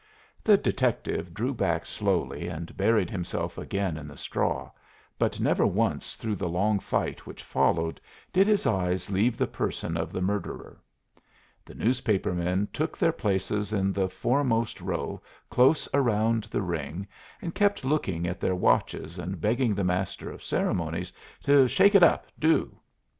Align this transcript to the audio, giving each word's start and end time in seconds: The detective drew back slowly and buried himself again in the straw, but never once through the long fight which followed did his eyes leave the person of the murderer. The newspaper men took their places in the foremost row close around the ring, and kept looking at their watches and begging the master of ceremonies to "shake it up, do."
The 0.43 0.57
detective 0.57 1.31
drew 1.31 1.53
back 1.53 1.85
slowly 1.85 2.47
and 2.47 2.75
buried 2.75 3.11
himself 3.11 3.55
again 3.59 3.97
in 3.97 4.07
the 4.07 4.17
straw, 4.17 4.71
but 5.19 5.39
never 5.39 5.63
once 5.67 6.15
through 6.15 6.37
the 6.37 6.49
long 6.49 6.79
fight 6.79 7.27
which 7.27 7.43
followed 7.43 8.01
did 8.33 8.47
his 8.47 8.65
eyes 8.65 9.11
leave 9.11 9.37
the 9.37 9.45
person 9.45 9.97
of 9.97 10.11
the 10.11 10.19
murderer. 10.19 10.81
The 11.63 11.75
newspaper 11.75 12.33
men 12.33 12.67
took 12.73 12.97
their 12.97 13.11
places 13.11 13.71
in 13.73 13.93
the 13.93 14.09
foremost 14.09 14.81
row 14.81 15.21
close 15.51 15.87
around 15.93 16.45
the 16.45 16.63
ring, 16.63 17.05
and 17.39 17.53
kept 17.53 17.85
looking 17.85 18.25
at 18.25 18.39
their 18.39 18.55
watches 18.55 19.19
and 19.19 19.39
begging 19.39 19.75
the 19.75 19.83
master 19.83 20.31
of 20.31 20.41
ceremonies 20.41 21.13
to 21.43 21.67
"shake 21.67 21.93
it 21.93 22.01
up, 22.01 22.25
do." 22.39 22.75